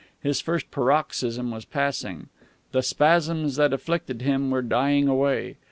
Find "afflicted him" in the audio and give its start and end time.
3.71-4.49